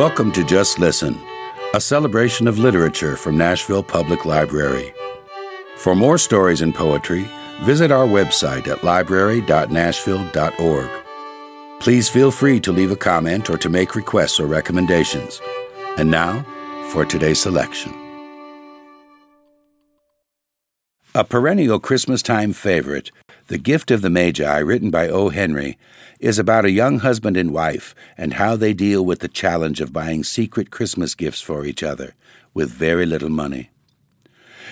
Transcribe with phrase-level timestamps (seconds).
[0.00, 1.20] Welcome to Just Listen,
[1.74, 4.94] a celebration of literature from Nashville Public Library.
[5.76, 7.28] For more stories and poetry,
[7.64, 10.90] visit our website at library.nashville.org.
[11.80, 15.42] Please feel free to leave a comment or to make requests or recommendations.
[15.98, 16.46] And now,
[16.92, 18.09] for today's selection.
[21.12, 23.10] A perennial Christmas time favorite,
[23.48, 25.30] The Gift of the Magi, written by O.
[25.30, 25.76] Henry,
[26.20, 29.92] is about a young husband and wife and how they deal with the challenge of
[29.92, 32.14] buying secret Christmas gifts for each other
[32.54, 33.70] with very little money.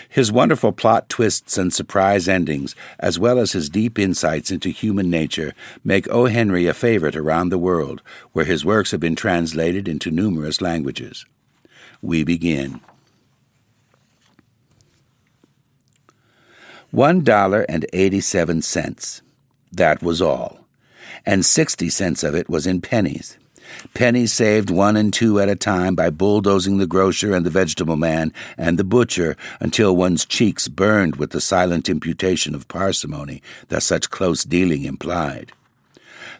[0.08, 5.10] His wonderful plot twists and surprise endings, as well as his deep insights into human
[5.10, 6.26] nature, make O.
[6.26, 11.26] Henry a favorite around the world, where his works have been translated into numerous languages.
[12.00, 12.80] We begin.
[16.90, 19.20] One dollar and eighty seven cents.
[19.70, 20.60] That was all.
[21.26, 23.36] And sixty cents of it was in pennies.
[23.92, 27.96] Pennies saved one and two at a time by bulldozing the grocer and the vegetable
[27.96, 33.82] man and the butcher until one's cheeks burned with the silent imputation of parsimony that
[33.82, 35.52] such close dealing implied.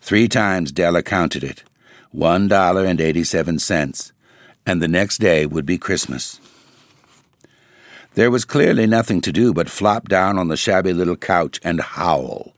[0.00, 1.62] Three times Della counted it
[2.10, 4.14] one dollar and eighty seven cents,
[4.64, 6.40] and the next day would be Christmas.
[8.14, 11.80] There was clearly nothing to do but flop down on the shabby little couch and
[11.80, 12.54] howl.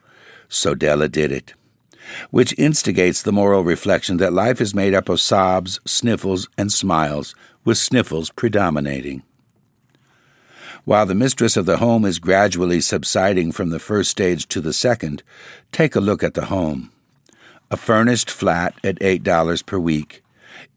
[0.48, 1.55] So Della did it.
[2.31, 7.34] Which instigates the moral reflection that life is made up of sobs, sniffles, and smiles,
[7.65, 9.23] with sniffles predominating.
[10.84, 14.73] While the mistress of the home is gradually subsiding from the first stage to the
[14.73, 15.23] second,
[15.73, 16.91] take a look at the home.
[17.70, 20.20] A furnished flat at $8 per week,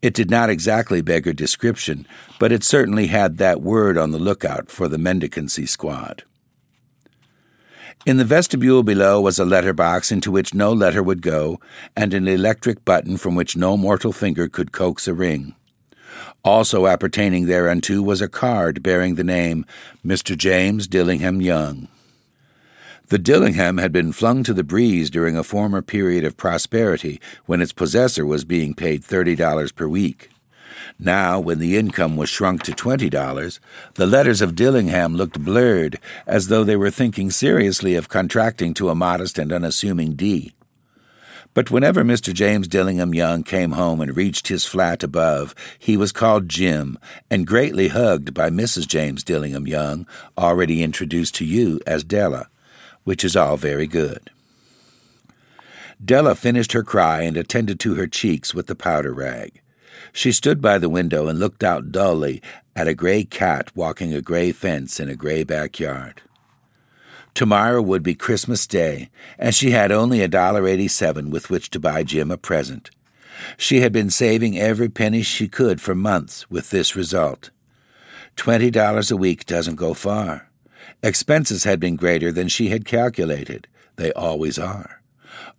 [0.02, 2.06] it did not exactly beggar description,
[2.38, 6.24] but it certainly had that word on the lookout for the mendicancy squad.
[8.06, 11.58] In the vestibule below was a letter box into which no letter would go,
[11.96, 15.54] and an electric button from which no mortal finger could coax a ring.
[16.44, 19.64] Also appertaining thereunto was a card bearing the name
[20.04, 20.36] Mr.
[20.36, 21.88] James Dillingham Young.
[23.08, 27.60] The Dillingham had been flung to the breeze during a former period of prosperity when
[27.60, 30.30] its possessor was being paid $30 per week.
[30.98, 33.58] Now, when the income was shrunk to $20,
[33.96, 38.88] the letters of Dillingham looked blurred, as though they were thinking seriously of contracting to
[38.88, 40.54] a modest and unassuming D.
[41.52, 42.32] But whenever Mr.
[42.32, 46.98] James Dillingham Young came home and reached his flat above, he was called Jim
[47.30, 48.88] and greatly hugged by Mrs.
[48.88, 50.06] James Dillingham Young,
[50.38, 52.48] already introduced to you as Della
[53.04, 54.30] which is all very good.
[56.04, 59.60] Della finished her cry and attended to her cheeks with the powder rag.
[60.12, 62.42] She stood by the window and looked out dully
[62.76, 66.22] at a gray cat walking a gray fence in a gray backyard.
[67.32, 71.80] Tomorrow would be Christmas Day, and she had only a dollar eighty-seven with which to
[71.80, 72.90] buy Jim a present.
[73.56, 77.50] She had been saving every penny she could for months, with this result.
[78.36, 80.48] Twenty dollars a week doesn't go far.
[81.04, 83.68] Expenses had been greater than she had calculated.
[83.96, 85.02] They always are.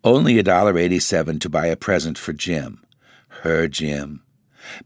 [0.04, 2.84] Only a dollar eighty-seven to buy a present for Jim.
[3.44, 4.24] Her Jim.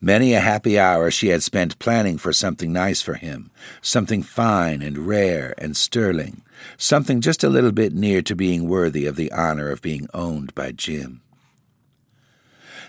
[0.01, 4.81] Many a happy hour she had spent planning for something nice for him, something fine
[4.81, 6.41] and rare and sterling,
[6.75, 10.53] something just a little bit near to being worthy of the honor of being owned
[10.55, 11.21] by Jim.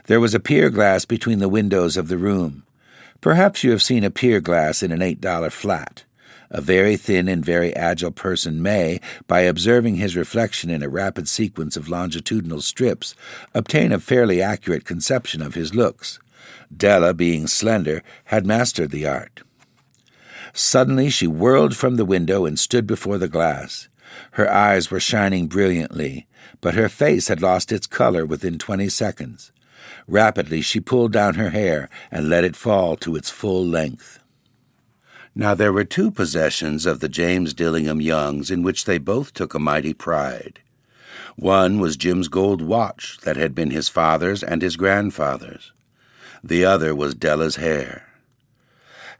[0.06, 2.64] There was a pier glass between the windows of the room.
[3.20, 6.02] Perhaps you have seen a pier glass in an eight dollar flat.
[6.50, 11.28] A very thin and very agile person may, by observing his reflection in a rapid
[11.28, 13.14] sequence of longitudinal strips,
[13.54, 16.18] obtain a fairly accurate conception of his looks.
[16.76, 19.42] Della, being slender, had mastered the art.
[20.52, 23.88] Suddenly she whirled from the window and stood before the glass.
[24.32, 26.26] Her eyes were shining brilliantly,
[26.60, 29.52] but her face had lost its color within twenty seconds.
[30.08, 34.19] Rapidly she pulled down her hair and let it fall to its full length.
[35.40, 39.54] Now there were two possessions of the James Dillingham Youngs in which they both took
[39.54, 40.60] a mighty pride.
[41.34, 45.72] One was Jim's gold watch that had been his father's and his grandfather's.
[46.44, 48.06] The other was Della's hair.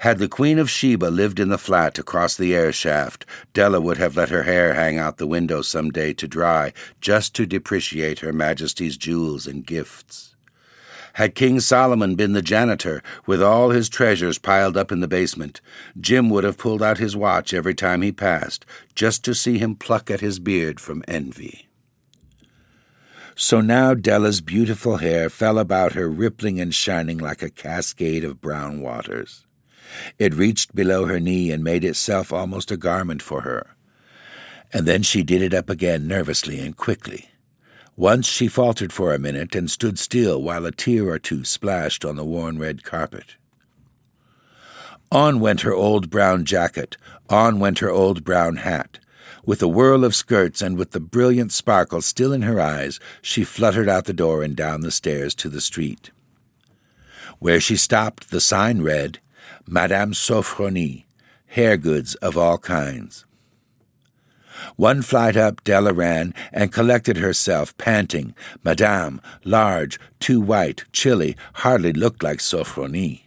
[0.00, 3.25] Had the Queen of Sheba lived in the flat across the air shaft,
[3.55, 7.34] Della would have let her hair hang out the window some day to dry, just
[7.37, 10.34] to depreciate Her Majesty's jewels and gifts.
[11.15, 15.61] Had King Solomon been the janitor, with all his treasures piled up in the basement,
[15.99, 18.65] Jim would have pulled out his watch every time he passed,
[18.95, 21.69] just to see him pluck at his beard from envy.
[23.35, 28.41] So now Della's beautiful hair fell about her, rippling and shining like a cascade of
[28.41, 29.47] brown waters.
[30.19, 33.75] It reached below her knee and made itself almost a garment for her.
[34.73, 37.30] And then she did it up again nervously and quickly.
[38.00, 42.02] Once she faltered for a minute and stood still while a tear or two splashed
[42.02, 43.37] on the worn red carpet.
[45.12, 46.97] On went her old brown jacket,
[47.29, 48.99] on went her old brown hat.
[49.44, 53.44] With a whirl of skirts and with the brilliant sparkle still in her eyes, she
[53.44, 56.11] fluttered out the door and down the stairs to the street.
[57.38, 59.19] Where she stopped, the sign read,
[59.67, 61.05] Madame Sophronie,
[61.49, 63.26] hair goods of all kinds.
[64.76, 68.34] One flight up, Della ran and collected herself, panting.
[68.64, 73.22] Madame, large, too white, chilly, hardly looked like Sophronie.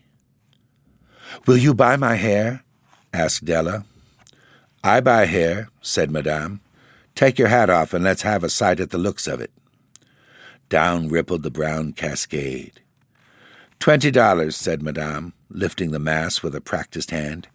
[1.45, 2.63] Will you buy my hair?
[3.13, 3.85] asked Della.
[4.83, 6.61] I buy hair, said Madame.
[7.15, 9.51] Take your hat off and let's have a sight at the looks of it.
[10.69, 12.81] Down rippled the brown cascade.
[13.79, 17.47] Twenty dollars, said Madame, lifting the mass with a practised hand.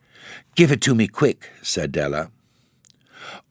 [0.55, 2.31] Give it to me quick, said Della.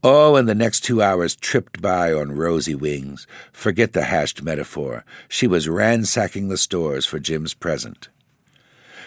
[0.03, 3.25] Oh, and the next two hours tripped by on rosy wings.
[3.51, 5.03] Forget the hashed metaphor.
[5.27, 8.09] She was ransacking the stores for Jim's present.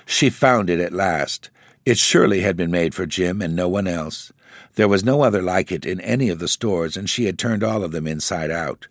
[0.05, 1.51] She found it at last.
[1.87, 4.33] It surely had been made for Jim and no one else.
[4.75, 7.63] There was no other like it in any of the stores, and she had turned
[7.63, 8.89] all of them inside out.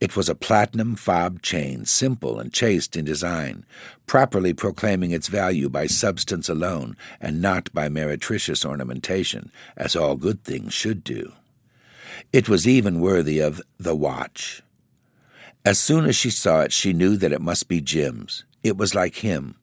[0.00, 3.64] It was a platinum fob chain, simple and chaste in design,
[4.06, 10.44] properly proclaiming its value by substance alone and not by meretricious ornamentation, as all good
[10.44, 11.32] things should do.
[12.32, 14.62] It was even worthy of the watch.
[15.64, 18.44] As soon as she saw it, she knew that it must be Jim's.
[18.62, 19.56] It was like him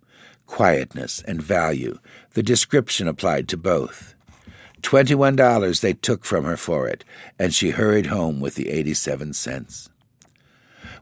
[0.52, 1.98] quietness and value,
[2.34, 4.16] the description applied to both.
[4.82, 7.06] Twenty-one dollars they took from her for it,
[7.40, 9.90] and she hurried home with the eighty-seven cents.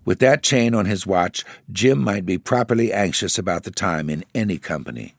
[0.09, 4.25] With that chain on his watch, Jim might be properly anxious about the time in
[4.33, 5.13] any company.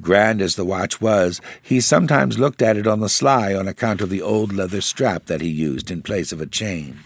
[0.00, 4.00] Grand as the watch was, he sometimes looked at it on the sly on account
[4.00, 7.00] of the old leather strap that he used in place of a chain.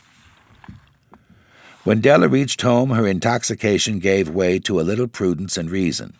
[1.82, 6.14] When Della reached home, her intoxication gave way to a little prudence and reason.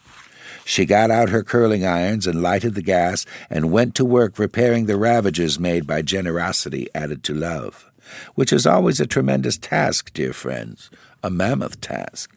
[0.65, 4.87] She got out her curling irons and lighted the gas and went to work repairing
[4.87, 7.93] the ravages made by generosity added to love
[8.35, 10.91] which is always a tremendous task, dear friends,
[11.23, 12.31] a mammoth task.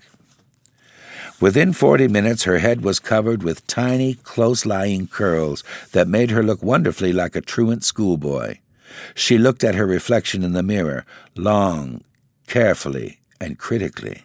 [1.42, 5.64] Within forty minutes, her head was covered with tiny, close lying curls
[5.94, 8.58] that made her look wonderfully like a truant schoolboy.
[9.16, 11.06] She looked at her reflection in the mirror,
[11.36, 12.04] long,
[12.48, 14.24] carefully, and critically.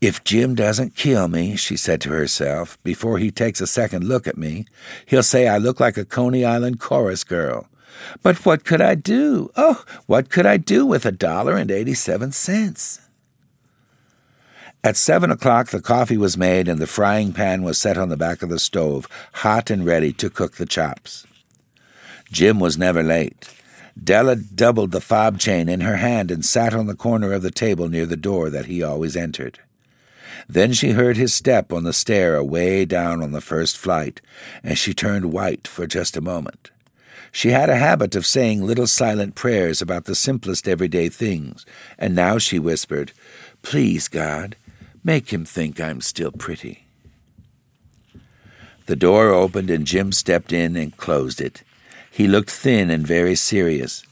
[0.00, 4.26] If Jim doesn't kill me, she said to herself, before he takes a second look
[4.26, 4.66] at me,
[5.06, 7.68] he'll say I look like a Coney Island chorus girl.
[8.22, 9.50] But what could I do?
[9.56, 13.00] Oh, what could I do with a dollar and eighty seven cents?
[14.84, 18.16] At seven o'clock, the coffee was made and the frying pan was set on the
[18.16, 21.24] back of the stove, hot and ready to cook the chops.
[22.32, 23.48] Jim was never late.
[24.02, 27.50] Della doubled the fob chain in her hand and sat on the corner of the
[27.50, 29.60] table near the door that he always entered.
[30.48, 34.20] Then she heard his step on the stair away down on the first flight,
[34.64, 36.70] and she turned white for just a moment.
[37.30, 41.64] She had a habit of saying little silent prayers about the simplest everyday things,
[41.98, 43.12] and now she whispered,
[43.62, 44.56] Please, God,
[45.02, 46.86] make him think I'm still pretty.
[48.86, 51.62] The door opened and Jim stepped in and closed it.
[52.10, 54.04] He looked thin and very serious.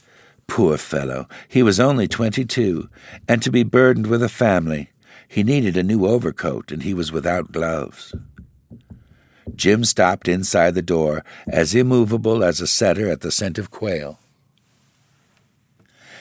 [0.47, 2.89] Poor fellow, he was only twenty two,
[3.29, 4.91] and to be burdened with a family.
[5.29, 8.15] He needed a new overcoat, and he was without gloves.
[9.57, 14.19] Jim stopped inside the door, as immovable as a setter at the scent of quail.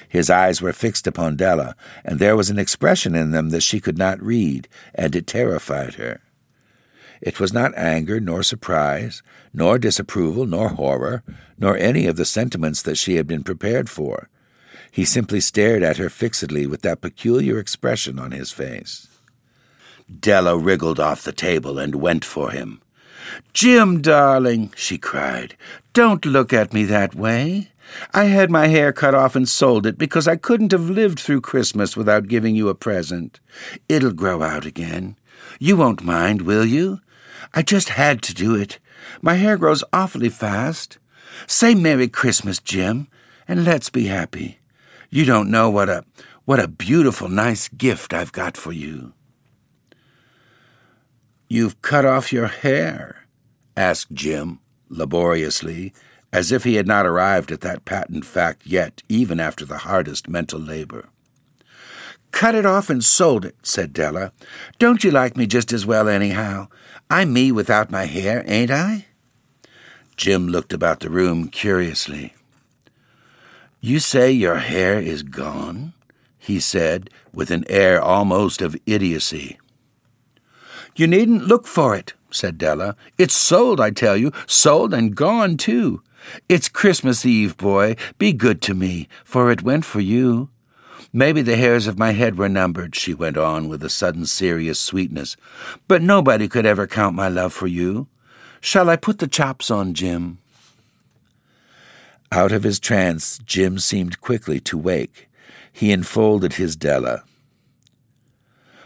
[0.08, 3.80] His eyes were fixed upon Della, and there was an expression in them that she
[3.80, 6.22] could not read, and it terrified her.
[7.22, 9.22] It was not anger, nor surprise,
[9.54, 11.24] nor disapproval, nor horror,
[11.58, 14.30] nor any of the sentiments that she had been prepared for.
[14.90, 19.08] He simply stared at her fixedly with that peculiar expression on his face.
[20.20, 22.82] Della wriggled off the table and went for him.
[23.54, 25.56] Jim, darling, she cried,
[25.94, 27.72] don't look at me that way.
[28.14, 31.42] I had my hair cut off and sold it because I couldn't have lived through
[31.42, 33.40] Christmas without giving you a present.
[33.88, 35.18] It'll grow out again.
[35.60, 37.00] You won't mind, will you?
[37.54, 38.80] I just had to do it.
[39.22, 41.00] My hair grows awfully fast.
[41.48, 43.08] Say Merry Christmas, Jim,
[43.48, 44.60] and let's be happy.
[45.10, 46.06] You don't know what a
[46.46, 49.14] what a beautiful, nice gift I've got for you.
[51.48, 53.19] You've cut off your hair,
[53.80, 54.60] asked Jim,
[54.90, 55.94] laboriously,
[56.34, 60.28] as if he had not arrived at that patent fact yet, even after the hardest
[60.28, 61.10] mental labor.
[62.32, 64.32] Cut it off and sold it, said Della.
[64.78, 66.68] Don't you like me just as well, anyhow?
[67.10, 69.06] I'm me without my hair, ain't I?
[70.18, 72.36] Jim looked about the room curiously.
[73.80, 75.94] You say your hair is gone?
[76.38, 79.60] he said, with an air almost of idiocy.
[80.96, 82.96] You needn't look for it, said Della.
[83.18, 86.02] It's sold, I tell you, sold and gone, too.
[86.48, 87.96] It's Christmas Eve, boy.
[88.18, 90.50] Be good to me, for it went for you.
[91.12, 94.80] Maybe the hairs of my head were numbered, she went on with a sudden serious
[94.80, 95.38] sweetness,
[95.88, 98.08] but nobody could ever count my love for you.
[98.62, 100.38] Shall I put the chops on, Jim?
[102.32, 105.28] Out of his trance, Jim seemed quickly to wake.
[105.72, 107.24] He enfolded his Della.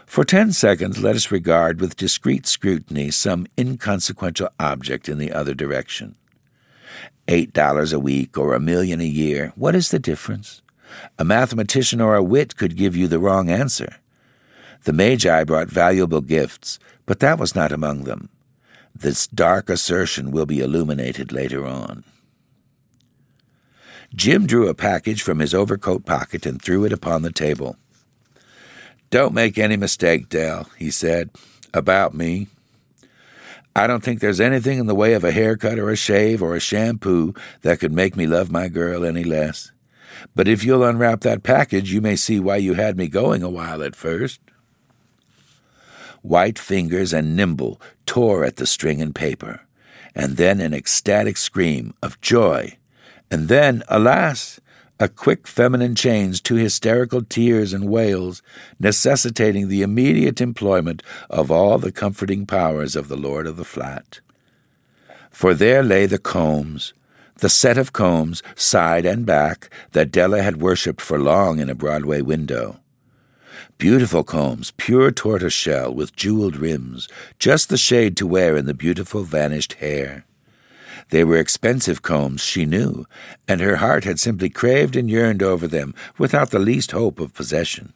[0.06, 5.54] For ten seconds, let us regard with discreet scrutiny some inconsequential object in the other
[5.54, 6.16] direction.
[7.26, 10.62] Eight dollars a week or a million a year, what is the difference?
[11.18, 13.96] A mathematician or a wit could give you the wrong answer.
[14.84, 18.28] The Magi brought valuable gifts, but that was not among them.
[18.94, 22.04] This dark assertion will be illuminated later on.
[24.14, 27.76] Jim drew a package from his overcoat pocket and threw it upon the table.
[29.14, 31.30] Don't make any mistake, Dell, he said,
[31.72, 32.48] about me.
[33.76, 36.56] I don't think there's anything in the way of a haircut or a shave or
[36.56, 39.70] a shampoo that could make me love my girl any less.
[40.34, 43.48] But if you'll unwrap that package, you may see why you had me going a
[43.48, 44.40] while at first.
[46.22, 49.60] White fingers and nimble tore at the string and paper,
[50.16, 52.78] and then an ecstatic scream of joy,
[53.30, 54.58] and then, alas,
[55.00, 58.42] a quick feminine change to hysterical tears and wails,
[58.78, 64.20] necessitating the immediate employment of all the comforting powers of the Lord of the Flat.
[65.30, 66.94] For there lay the combs,
[67.38, 71.74] the set of combs, side and back, that Della had worshipped for long in a
[71.74, 72.80] Broadway window.
[73.76, 77.08] Beautiful combs, pure tortoise shell with jeweled rims,
[77.40, 80.24] just the shade to wear in the beautiful vanished hair.
[81.10, 83.06] They were expensive combs, she knew,
[83.46, 87.34] and her heart had simply craved and yearned over them without the least hope of
[87.34, 87.92] possession.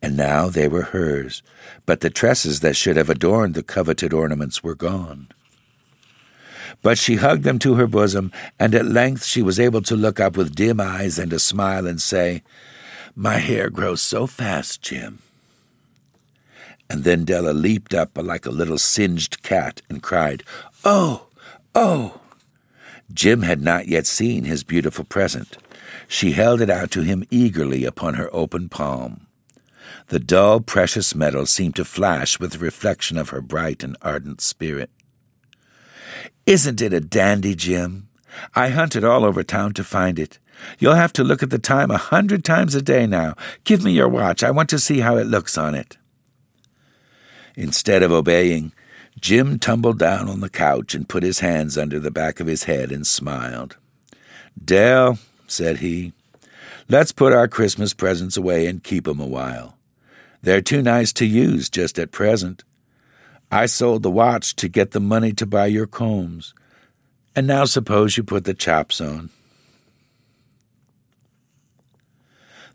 [0.00, 1.42] And now they were hers,
[1.86, 5.28] but the tresses that should have adorned the coveted ornaments were gone.
[6.82, 10.20] But she hugged them to her bosom, and at length she was able to look
[10.20, 12.42] up with dim eyes and a smile and say,
[13.16, 15.18] My hair grows so fast, Jim.
[16.90, 20.42] And then Della leaped up like a little singed cat and cried,
[20.84, 21.27] Oh!
[21.74, 22.20] Oh!
[23.12, 25.56] Jim had not yet seen his beautiful present.
[26.06, 29.26] She held it out to him eagerly upon her open palm.
[30.08, 34.40] The dull, precious metal seemed to flash with the reflection of her bright and ardent
[34.40, 34.90] spirit.
[36.46, 38.08] Isn't it a dandy, Jim?
[38.54, 40.38] I hunted all over town to find it.
[40.78, 43.34] You'll have to look at the time a hundred times a day now.
[43.64, 44.42] Give me your watch.
[44.42, 45.96] I want to see how it looks on it.
[47.54, 48.72] Instead of obeying,
[49.20, 52.64] Jim tumbled down on the couch and put his hands under the back of his
[52.64, 53.76] head and smiled.
[54.62, 56.12] Dell, said he,
[56.88, 59.76] let's put our Christmas presents away and keep 'em a while.
[60.42, 62.64] They're too nice to use just at present.
[63.50, 66.54] I sold the watch to get the money to buy your combs.
[67.34, 69.30] And now suppose you put the chops on.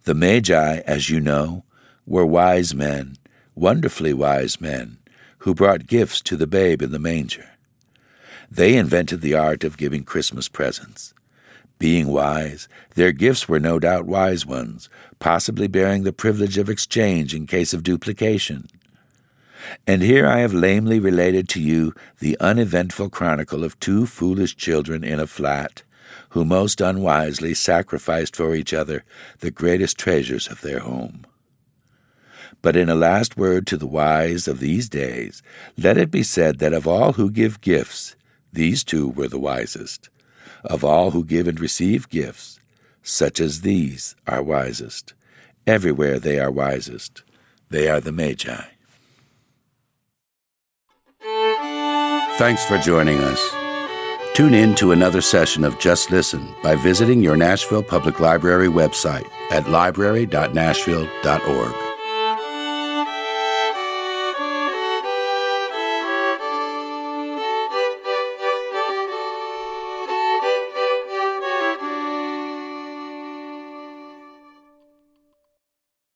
[0.03, 1.63] The Magi, as you know,
[2.05, 3.17] were wise men,
[3.55, 4.97] wonderfully wise men
[5.43, 7.49] who brought gifts to the babe in the manger.
[8.49, 11.13] They invented the art of giving Christmas presents.
[11.79, 14.87] Being wise, their gifts were no doubt wise ones,
[15.19, 18.69] possibly bearing the privilege of exchange in case of duplication.
[19.85, 25.03] And here I have lamely related to you the uneventful chronicle of two foolish children
[25.03, 25.83] in a flat,
[26.29, 29.03] who most unwisely sacrificed for each other
[29.39, 31.25] the greatest treasures of their home.
[32.63, 35.43] But in a last word to the wise of these days,
[35.77, 38.15] let it be said that of all who give gifts,
[38.51, 40.09] these two were the wisest.
[40.63, 42.59] Of all who give and receive gifts,
[43.03, 45.13] such as these are wisest.
[45.67, 47.21] Everywhere they are wisest.
[47.69, 48.63] They are the Magi.
[52.37, 53.41] Thanks for joining us.
[54.35, 59.27] Tune in to another session of Just Listen by visiting your Nashville Public Library website
[59.51, 61.82] at library.nashville.org.